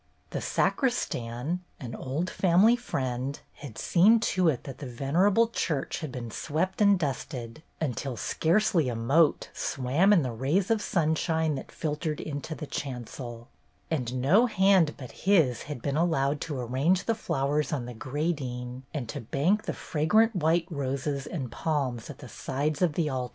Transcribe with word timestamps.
The 0.31 0.41
sacristan, 0.41 1.63
an 1.79 1.93
old 1.93 2.27
family 2.27 2.75
friend, 2.75 3.39
had 3.57 3.77
seen 3.77 4.19
to 4.33 4.47
it 4.49 4.63
that 4.63 4.79
the 4.79 4.87
venerable 4.87 5.47
church 5.49 5.99
had 5.99 6.11
been 6.11 6.31
swept 6.31 6.81
and 6.81 6.97
dusted 6.97 7.61
until 7.79 8.17
scarcely 8.17 8.89
a 8.89 8.95
mote 8.95 9.49
swam 9.53 10.11
in 10.11 10.23
the 10.23 10.31
rays 10.31 10.71
of 10.71 10.81
sunshine 10.81 11.53
that 11.53 11.71
filtered 11.71 12.19
into 12.19 12.55
the 12.55 12.65
chancel; 12.65 13.47
and 13.91 14.19
no 14.19 14.47
hand 14.47 14.95
but 14.97 15.11
his 15.11 15.61
had 15.69 15.83
been 15.83 15.97
al 15.97 16.07
lowed 16.09 16.41
to 16.41 16.59
arrange 16.59 17.03
the 17.03 17.13
flowers 17.13 17.71
on 17.71 17.85
the 17.85 17.93
gradine 17.93 18.81
and 18.95 19.07
to 19.09 19.21
bank 19.21 19.65
the 19.65 19.71
fragrant 19.71 20.35
white 20.35 20.65
roses 20.71 21.27
and 21.27 21.51
palms 21.51 22.09
at 22.09 22.17
the 22.17 22.27
sides 22.27 22.81
of 22.81 22.93
the 22.93 23.07
altar. 23.07 23.29